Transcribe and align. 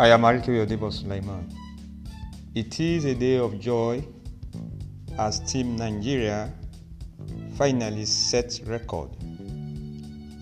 I 0.00 0.10
am 0.10 0.22
Arike 0.22 0.64
Odebo 0.64 0.92
Sulaiman. 0.92 1.52
It 2.54 2.78
is 2.78 3.04
a 3.04 3.16
day 3.16 3.36
of 3.38 3.58
joy 3.58 4.06
as 5.18 5.40
Team 5.40 5.74
Nigeria 5.74 6.52
finally 7.56 8.04
set 8.04 8.60
record 8.66 9.10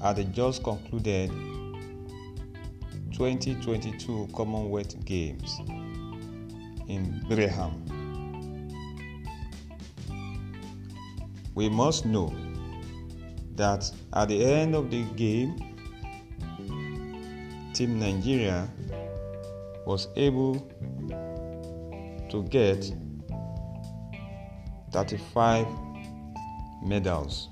at 0.04 0.16
the 0.16 0.24
just 0.24 0.62
concluded 0.62 1.30
2022 3.14 4.28
Commonwealth 4.36 5.02
Games 5.06 5.58
in 6.88 7.24
Birmingham. 7.26 7.82
We 11.54 11.70
must 11.70 12.04
know 12.04 12.30
that 13.54 13.90
at 14.12 14.28
the 14.28 14.44
end 14.44 14.74
of 14.74 14.90
the 14.90 15.04
game, 15.16 15.56
Team 17.72 17.98
Nigeria 17.98 18.68
was 19.86 20.08
able 20.16 20.56
to 22.28 22.42
get 22.50 22.92
35 24.90 25.66
medals. 26.82 27.48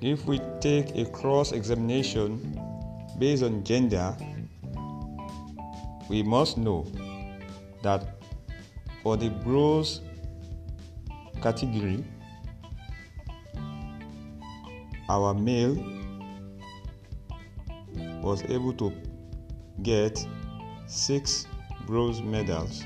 If 0.00 0.24
we 0.26 0.40
take 0.60 0.96
a 0.96 1.04
cross 1.10 1.52
examination 1.52 2.58
based 3.18 3.42
on 3.42 3.64
gender, 3.64 4.16
we 6.08 6.22
must 6.22 6.56
know 6.56 6.86
that 7.82 8.22
for 9.02 9.16
the 9.16 9.30
bronze 9.30 10.00
category, 11.42 12.04
our 15.08 15.34
male 15.34 15.74
was 18.22 18.44
able 18.44 18.72
to 18.74 19.09
get 19.82 20.26
six 20.86 21.46
bronze 21.86 22.20
medals, 22.22 22.84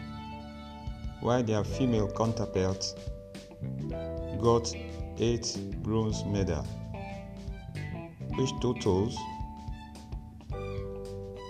while 1.20 1.42
their 1.42 1.64
female 1.64 2.10
counterparts 2.12 2.94
got 4.40 4.74
eight 5.18 5.58
bronze 5.82 6.24
medals, 6.24 6.66
which 8.36 8.50
totals 8.60 9.16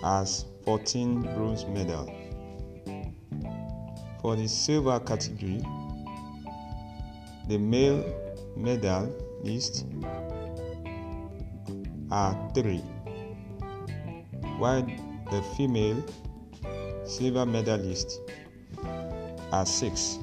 as 0.03 0.45
14 0.65 1.21
bronze 1.35 1.65
medals. 1.65 2.09
For 4.21 4.35
the 4.35 4.47
silver 4.47 4.99
category, 4.99 5.63
the 7.47 7.57
male 7.57 8.03
medal 8.55 9.13
list 9.43 9.85
are 12.11 12.51
three, 12.55 12.83
while 14.57 14.85
the 15.35 15.41
female 15.57 16.01
silver 17.05 17.45
medalist 17.45 18.21
are 19.51 19.65
six. 19.65 20.17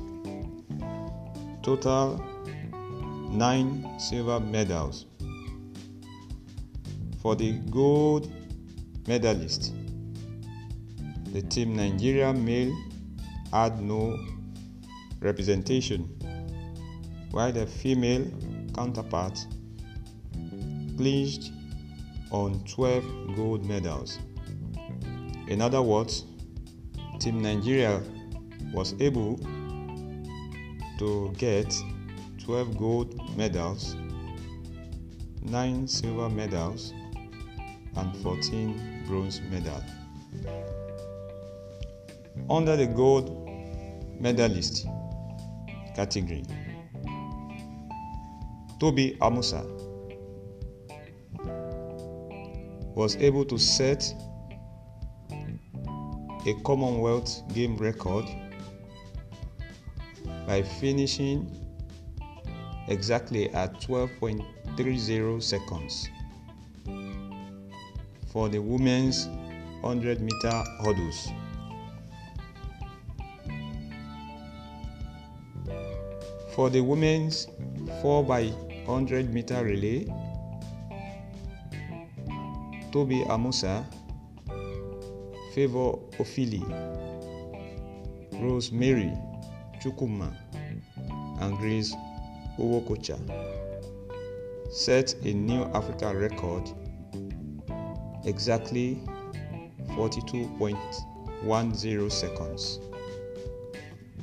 Total 1.63 2.17
nine 3.31 3.87
silver 4.01 4.41
medals. 4.41 5.05
For 7.21 7.37
the 7.37 7.53
gold 7.71 8.33
medalist, 9.07 9.75
the 11.35 11.43
team 11.43 11.77
Nigeria 11.77 12.33
male 12.33 12.75
had 13.53 13.83
no 13.83 14.19
representation, 15.21 16.09
while 17.33 17.53
the 17.53 17.67
female 17.67 18.25
counterpart 18.75 19.47
clinched 20.97 21.53
on 22.31 22.65
12 22.65 23.37
gold 23.37 23.67
medals. 23.67 24.19
In 25.53 25.61
other 25.61 25.83
words, 25.83 26.25
Team 27.21 27.43
Nigeria 27.43 28.01
was 28.73 28.95
able 29.01 29.37
to 30.99 31.31
get 31.37 31.71
12 32.43 32.79
gold 32.79 33.37
medals, 33.37 33.95
9 35.43 35.87
silver 35.87 36.31
medals, 36.31 36.95
and 37.97 38.17
14 38.23 39.05
bronze 39.07 39.43
medals. 39.51 39.83
Under 42.49 42.75
the 42.75 42.87
gold 42.87 43.47
medalist 44.19 44.87
category, 45.95 46.45
Tobi 48.81 49.19
Amusan 49.19 49.69
was 52.95 53.17
able 53.17 53.45
to 53.45 53.59
set 53.59 54.15
a 56.47 56.55
Commonwealth 56.65 57.43
game 57.55 57.77
record 57.77 58.25
by 60.47 60.63
finishing 60.63 61.47
exactly 62.89 63.49
at 63.51 63.81
12.30 63.81 65.43
seconds 65.43 66.09
for 68.33 68.49
the 68.49 68.59
women's 68.59 69.29
100 69.83 70.21
meter 70.21 70.65
hurdles. 70.83 71.29
For 76.55 76.71
the 76.71 76.81
women's 76.81 77.47
4 78.01 78.25
by 78.25 78.47
100 78.85 79.33
meter 79.33 79.65
relay, 79.65 80.05
Tobi 82.91 83.27
Amusan, 83.29 83.85
Favour 85.55 85.99
Ofili, 86.19 86.63
Rosemary 88.41 89.13
Chukwuma, 89.83 90.35
and 91.41 91.59
Grace 91.59 91.95
Nwokocha 92.59 93.19
set 94.73 95.15
a 95.27 95.35
new 95.35 95.65
Africa 95.75 96.15
record 96.17 96.71
exactly 98.25 98.99
42.10 99.89 102.11
seconds. 102.11 102.81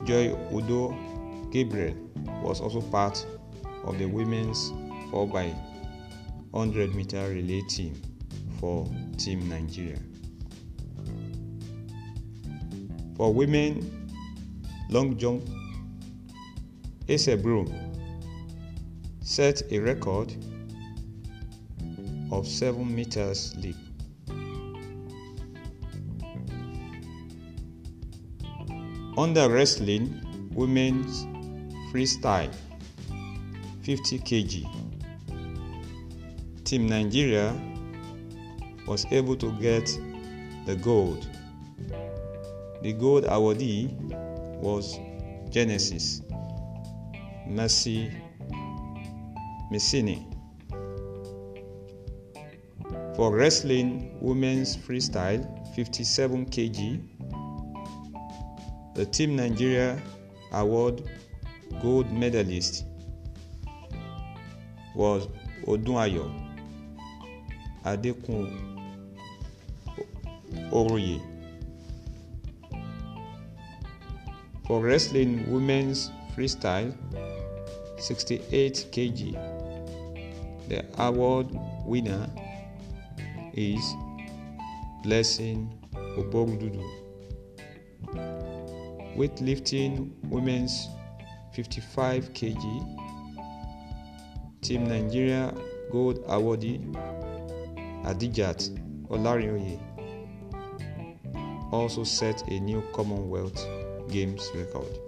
Joy 0.05 0.35
Udo 0.51 0.97
Gabriel 1.51 1.93
was 2.41 2.59
also 2.59 2.81
part 2.81 3.23
of 3.83 3.99
the 3.99 4.07
women's 4.07 4.71
4x100 5.11 6.95
meter 6.95 7.29
relay 7.29 7.61
team 7.69 7.93
for 8.59 8.87
Team 9.17 9.47
Nigeria. 9.47 9.99
For 13.19 13.33
women 13.33 14.07
long 14.89 15.17
jump, 15.17 15.43
Ese 17.05 17.35
Brume 17.35 17.67
set 19.19 19.61
a 19.71 19.79
record 19.79 20.33
of 22.31 22.47
7 22.47 22.95
meters 22.95 23.53
leap. 23.57 23.75
Under 29.17 29.49
wrestling, 29.49 30.21
women's 30.53 31.25
freestyle 31.91 32.55
50 33.81 34.19
kg. 34.19 34.65
Team 36.63 36.87
Nigeria 36.87 37.53
was 38.87 39.05
able 39.11 39.35
to 39.35 39.51
get 39.59 39.87
the 40.65 40.77
gold. 40.77 41.27
The 42.81 42.93
gold 42.93 43.25
awardee 43.25 43.91
was 44.61 44.97
Genesis 45.49 46.21
Mercy 47.47 48.11
Messini. 49.71 50.25
For 53.15 53.35
wrestling 53.35 54.17
women's 54.21 54.77
freestyle 54.77 55.43
57 55.75 56.45
kg, 56.45 57.03
the 58.95 59.05
Team 59.05 59.35
Nigeria 59.35 60.01
award 60.53 61.03
gold 61.81 62.11
medalist 62.13 62.85
was 64.95 65.27
Odunayo 65.67 66.31
Adekun 67.83 68.47
Oroye. 70.71 71.28
For 74.69 74.79
wrestling 74.81 75.51
women's 75.51 76.11
freestyle 76.35 76.93
68 77.97 78.85
kg, 78.91 79.33
the 80.69 80.85
award 81.01 81.47
winner 81.87 82.29
is 83.53 83.81
Blessing 85.01 85.73
Oborududu. 86.19 86.85
Weightlifting 89.17 90.11
women's 90.29 90.87
55 91.53 92.31
kg, 92.33 92.61
Team 94.61 94.87
Nigeria 94.87 95.51
gold 95.91 96.23
awardee 96.27 96.77
Adijat 98.05 98.69
Olarinoye. 99.09 99.79
also 101.71 102.03
set 102.03 102.47
a 102.49 102.59
new 102.59 102.83
Commonwealth 102.93 103.78
Games 104.09 104.49
record. 104.55 104.99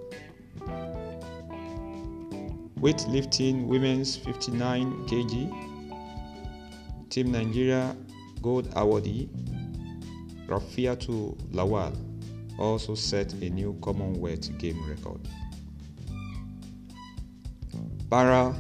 Weightlifting 2.80 3.68
women's 3.68 4.15
59 4.18 5.07
kg, 5.07 5.69
Team 7.09 7.31
Nigeria 7.31 7.95
gold 8.42 8.69
awardee 8.75 9.30
Rafiatu 10.48 11.36
Lawal 11.53 11.95
also 12.59 12.95
set 12.95 13.33
a 13.33 13.50
new 13.50 13.77
Commonwealth 13.81 14.57
game 14.57 14.83
record. 14.89 15.19
Para 18.09 18.56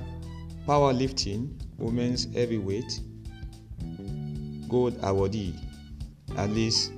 powerlifting 0.67 1.49
women's 1.77 2.25
heavyweight 2.33 2.99
gold 4.69 4.97
awardee 5.01 5.53
Alice 6.37 6.91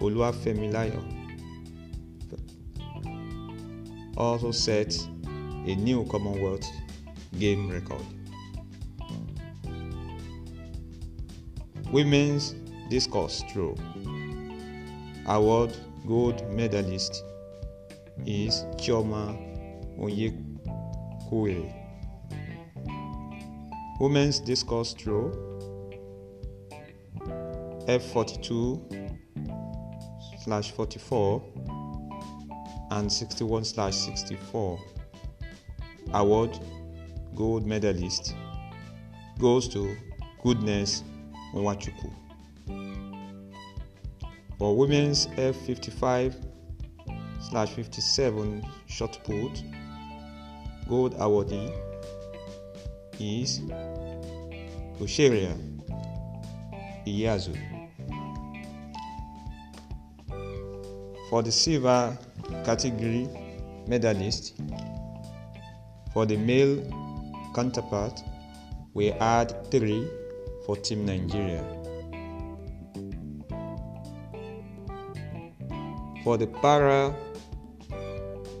Oluwafemilayo 0.00 1.15
also 4.16 4.50
set 4.50 4.96
a 5.66 5.74
new 5.74 6.04
Commonwealth 6.06 6.66
game 7.38 7.70
record. 7.70 8.04
Women's 11.92 12.54
discus 12.88 13.42
throw 13.52 13.74
award 15.26 15.76
gold 16.06 16.48
medalist 16.52 17.24
is 18.24 18.64
Chioma 18.76 19.36
Onyekwere. 19.98 21.72
Women's 24.00 24.40
discus 24.40 24.92
throw 24.92 25.32
F42 27.88 29.08
slash 30.44 30.70
44 30.72 31.42
and 32.90 33.12
61 33.12 33.64
slash 33.64 33.94
64 33.94 34.78
award 36.14 36.58
gold 37.34 37.66
medalist 37.66 38.34
goes 39.38 39.68
to 39.68 39.96
Goodness 40.42 41.02
Nwachukwu. 41.54 42.12
For 44.58 44.76
women's 44.76 45.26
F55 45.26 46.34
slash 47.40 47.70
57 47.70 48.66
shot 48.86 49.18
put, 49.24 49.62
gold 50.88 51.14
awardee 51.18 51.72
is 53.20 53.60
Osheria 55.00 55.54
Iyazu. 57.06 57.56
For 61.28 61.42
the 61.42 61.52
silver 61.52 62.16
category 62.64 63.28
medalist, 63.86 64.54
for 66.12 66.26
the 66.26 66.36
male 66.36 66.82
counterpart, 67.54 68.22
we 68.94 69.10
add 69.12 69.70
three 69.70 70.08
for 70.64 70.76
Team 70.76 71.04
Nigeria. 71.04 71.62
For 76.24 76.36
the 76.36 76.46
para 76.46 77.14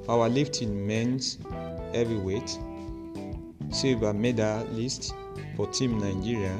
powerlifting 0.06 0.86
men's 0.86 1.38
heavyweight, 1.92 2.58
silver 3.70 4.12
medalist 4.12 5.12
for 5.56 5.66
Team 5.68 5.98
Nigeria 5.98 6.56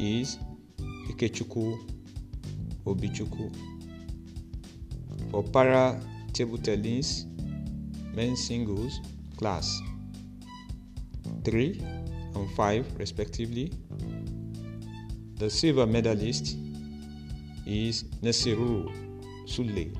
is 0.00 0.38
Ikechukwu 1.10 1.78
Obichukwu. 2.86 3.54
For 5.30 5.42
para 5.44 6.00
table 6.34 6.58
tennis 6.58 7.26
men's 8.12 8.44
singles 8.44 9.00
class. 9.36 9.80
3 11.44 11.80
and 12.34 12.50
5 12.56 12.98
respectively, 12.98 13.72
the 15.36 15.48
silver 15.48 15.86
medalist 15.86 16.56
is 17.66 18.04
Nasiru 18.22 18.90
Sule. 19.46 19.94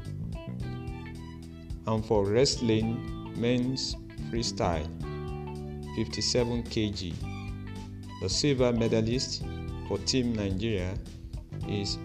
And 1.87 2.05
for 2.05 2.25
wrestling 2.27 3.31
men's 3.39 3.95
freestyle 4.31 4.89
57 5.97 6.63
kg, 6.65 7.15
the 8.21 8.29
silver 8.29 8.73
medalist 8.73 9.45
for 9.87 9.99
Team 9.99 10.33
Nigeria 10.35 10.95
is 11.69 11.99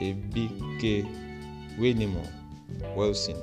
Ebike 0.00 1.06
Wenimo 1.78 2.41
Wilson. 2.96 3.36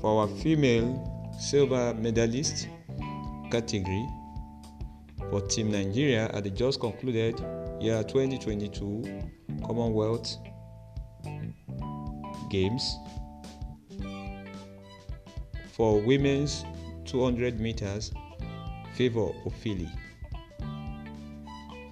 For 0.00 0.22
our 0.22 0.28
female 0.28 1.32
silver 1.38 1.94
medalist 1.94 2.68
category 3.50 4.06
for 5.30 5.40
Team 5.42 5.70
Nigeria 5.70 6.28
at 6.32 6.44
the 6.44 6.50
just 6.50 6.80
concluded 6.80 7.38
year 7.80 8.02
2022 8.02 9.20
Commonwealth 9.64 10.36
Games. 12.50 12.96
For 15.72 16.00
women's 16.00 16.64
200 17.06 17.58
meters, 17.60 18.12
Favour 18.94 19.28
Ofili. 19.46 19.90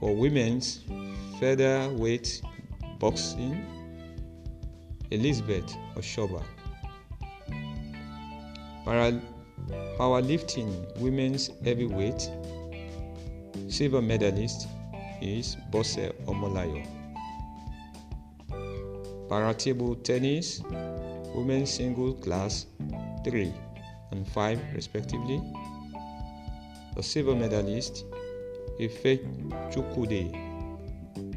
For 0.01 0.15
women's 0.15 0.81
featherweight 1.41 2.43
boxing, 2.99 3.65
Elizabeth 5.11 5.77
Oshoba. 5.97 6.43
Para 8.85 9.21
powerlifting 9.99 10.71
women's 10.99 11.51
heavyweight, 11.65 12.31
silver 13.69 14.03
medalist 14.03 14.69
is 15.21 15.57
Bose 15.71 16.13
Omolayo. 16.27 16.87
Para 19.29 19.55
table 19.55 19.95
tennis, 19.97 20.63
women's 21.35 21.71
single 21.71 22.15
class 22.15 22.67
3 23.25 23.53
and 24.13 24.27
5 24.29 24.61
respectively, 24.75 25.41
the 26.97 27.03
silver 27.03 27.35
medalist 27.35 28.05
Ife 28.81 29.21
Chukwude 29.71 30.33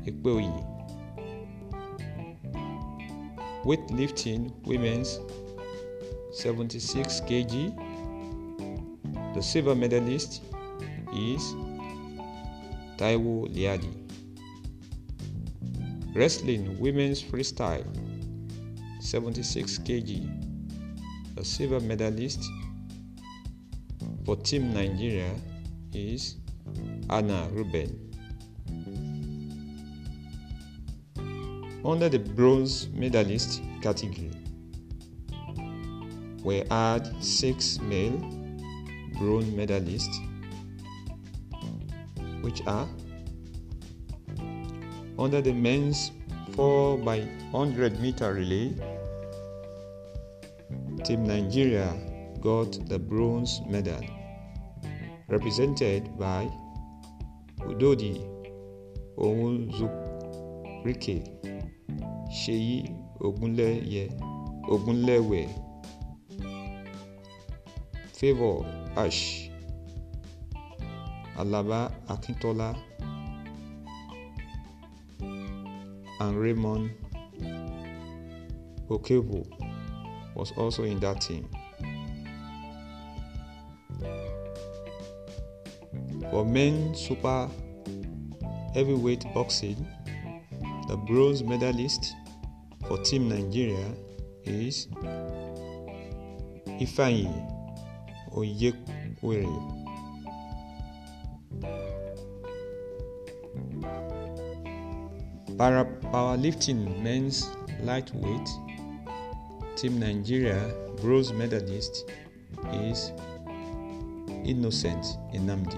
Ekpeoyi. 0.06 0.71
Weightlifting 3.63 4.51
women's 4.65 5.20
76 6.34 7.22
kg. 7.22 7.75
The 9.36 9.41
silver 9.41 9.75
medalist 9.75 10.41
is 11.13 11.53
Taiwo 12.98 13.48
Liadi. 13.53 13.94
Wrestling 16.15 16.80
women's 16.80 17.22
freestyle 17.22 17.86
76 19.00 19.77
kg. 19.80 21.36
The 21.36 21.46
silver 21.46 21.80
medalist 21.80 22.44
for 24.25 24.36
Team 24.38 24.74
Nigeria 24.74 25.34
is 25.94 26.38
Hannah 27.10 27.48
Reuben. 27.51 28.11
Under 31.84 32.10
the 32.10 32.20
bronze 32.20 32.90
medalist 32.90 33.62
category, 33.82 34.30
we 36.44 36.62
add 36.70 37.08
six 37.24 37.80
male 37.80 38.18
bronze 39.18 39.46
medalists, 39.54 40.16
which 42.44 42.62
are 42.68 42.88
under 45.18 45.42
the 45.42 45.54
men's 45.54 46.12
4 46.54 46.98
by 47.00 47.22
100 47.52 48.00
meter 48.00 48.34
relay, 48.34 48.74
Team 51.04 51.24
Nigeria 51.26 51.94
got 52.42 52.74
the 52.90 53.00
bronze 53.00 53.60
medal, 53.68 54.02
represented 55.30 56.16
by 56.18 56.48
Udodi 57.60 58.22
Onwuzurike, 59.18 61.40
Sheyi 62.32 62.96
Ogunleye, 63.20 64.10
Ogunlewe, 64.70 65.50
Favor 68.14 68.66
Ash, 68.96 69.50
Alaba 71.38 71.92
Akintola, 72.08 72.74
and 76.22 76.40
Raymond 76.40 76.92
Okevo 78.90 79.46
was 80.34 80.54
also 80.54 80.84
in 80.86 81.02
that 81.02 81.20
team. 81.20 81.50
For 86.30 86.46
men 86.46 86.96
super 86.96 87.50
heavyweight 88.74 89.26
boxing, 89.34 89.86
The 90.92 90.98
bronze 90.98 91.42
medalist 91.42 92.16
for 92.88 92.98
Team 93.04 93.30
Nigeria 93.30 93.88
is 94.46 94.88
Ifeanyi 96.80 97.30
Onyekwere. 98.32 99.48
Para 105.58 105.86
powerlifting 106.12 107.02
men's 107.04 107.50
lightweight 107.84 108.50
Team 109.76 110.00
Nigeria 110.00 110.74
bronze 111.02 111.32
medalist 111.34 112.10
is 112.74 113.12
Innocent 114.46 115.06
Nnamdi. 115.34 115.78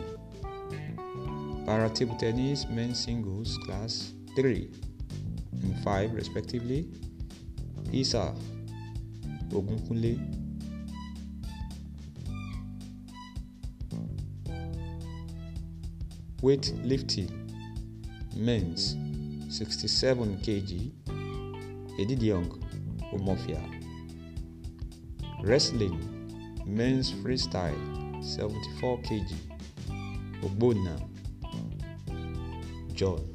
Para 1.65 1.89
table 1.89 2.15
tennis 2.17 2.65
men's 2.69 2.99
singles 3.03 3.57
class 3.65 4.13
3 4.35 4.92
and 5.61 5.83
5 5.83 6.13
respectively, 6.13 6.87
Isa 7.91 8.33
Ogunkunle. 9.51 10.17
Weight 16.41 16.73
lifting 16.83 17.29
men's 18.35 18.97
67 19.49 20.37
kg, 20.39 20.91
Edidiong 21.99 22.49
Omofia. 23.13 23.61
Wrestling 25.43 25.99
men's 26.65 27.11
freestyle 27.11 28.23
74 28.23 28.97
kg, 28.99 29.29
Ogbonna 30.41 30.99
John. 32.93 33.32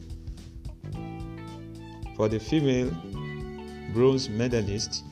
For 2.18 2.28
the 2.28 2.40
female 2.40 2.90
bronze 3.94 4.28
medalist 4.28 5.04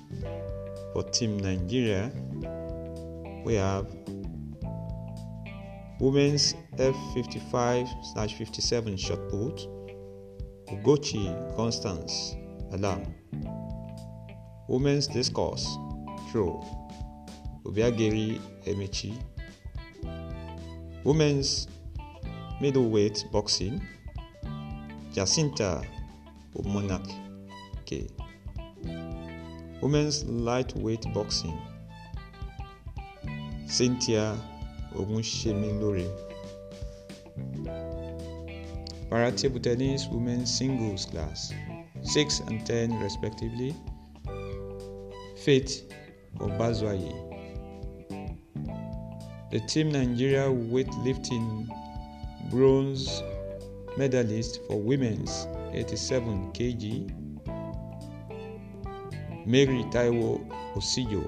for 0.92 1.04
Team 1.04 1.36
Nigeria, 1.36 2.10
we 3.44 3.54
have 3.54 3.86
women's 6.00 6.54
F55 6.74 7.86
57 8.36 8.96
shot 8.96 9.20
put, 9.28 9.68
Ugochi 10.66 11.30
Constance 11.54 12.34
Alam. 12.72 13.14
Women's 14.68 15.06
discus 15.06 15.64
throw, 16.32 16.60
Obiageri 17.66 18.40
Emechi. 18.66 19.14
Women's 21.04 21.68
middleweight 22.60 23.26
boxing, 23.30 23.80
Jacinta 25.12 25.84
Omonak 26.58 27.06
K. 27.84 28.08
Women's 29.82 30.24
lightweight 30.24 31.04
boxing, 31.12 31.58
Cynthia 33.66 34.36
Ogunshemilore. 34.94 36.08
Para 39.10 39.30
table 39.32 39.60
tennis 39.60 40.08
women's 40.08 40.52
singles 40.52 41.04
class, 41.06 41.52
6 42.02 42.40
and 42.48 42.64
10 42.66 42.98
respectively, 43.00 43.74
Faith 45.36 45.92
Obazuaye. 46.38 47.12
The 49.52 49.60
Team 49.68 49.90
Nigeria 49.90 50.48
weightlifting 50.48 51.68
bronze 52.50 53.22
medalist 53.96 54.60
for 54.66 54.80
women's 54.80 55.46
87 55.76 56.52
kg, 56.52 57.12
Mary 59.46 59.84
Taiwo 59.90 60.40
Osijo. 60.74 61.22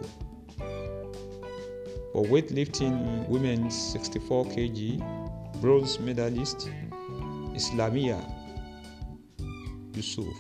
For 2.13 2.25
weightlifting 2.25 3.29
women's 3.29 3.77
64 3.93 4.47
kg, 4.47 5.61
bronze 5.61 6.01
medalist 6.01 6.71
Islamia 7.55 8.19
Yusuf. 9.95 10.35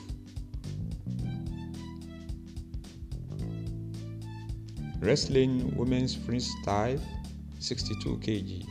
Wrestling 5.01 5.77
women's 5.77 6.17
freestyle 6.17 7.01
62 7.61 8.17
kg, 8.19 8.67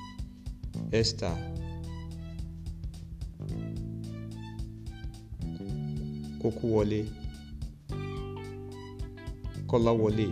Esther 0.92 1.57
Kokuwole 6.52 7.06
Kolawole. 9.68 10.30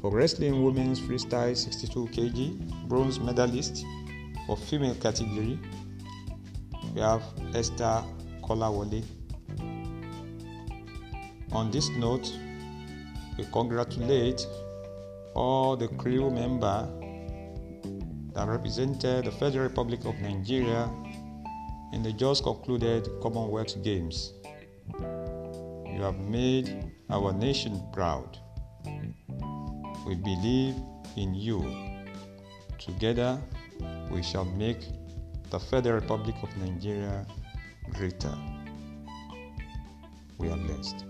For 0.00 0.10
wrestling 0.12 0.62
women's 0.62 1.00
freestyle 1.00 1.56
62 1.56 2.06
kg, 2.12 2.88
bronze 2.88 3.18
medalist 3.18 3.84
for 4.46 4.56
female 4.56 4.94
category, 4.94 5.58
we 6.94 7.00
have 7.00 7.22
Esther 7.54 8.04
Kolawole. 8.42 9.02
On 11.52 11.70
this 11.72 11.88
note, 11.90 12.30
we 13.36 13.44
congratulate 13.52 14.46
all 15.34 15.76
the 15.76 15.88
crew 15.88 16.30
member 16.30 16.88
that 18.34 18.46
represented 18.46 19.24
the 19.24 19.32
Federal 19.32 19.64
Republic 19.68 20.04
of 20.04 20.14
Nigeria 20.20 20.88
in 21.92 22.02
the 22.04 22.12
just 22.12 22.44
concluded 22.44 23.08
Commonwealth 23.22 23.82
Games. 23.82 24.34
You 25.94 26.02
have 26.02 26.18
made 26.18 26.90
our 27.08 27.32
nation 27.32 27.80
proud. 27.92 28.36
We 30.04 30.16
believe 30.16 30.74
in 31.16 31.34
you. 31.36 31.64
Together, 32.80 33.40
we 34.10 34.20
shall 34.20 34.44
make 34.44 34.80
the 35.50 35.60
Federal 35.60 36.00
Republic 36.00 36.34
of 36.42 36.54
Nigeria 36.56 37.24
greater. 37.92 38.36
We 40.36 40.50
are 40.50 40.56
blessed. 40.56 41.04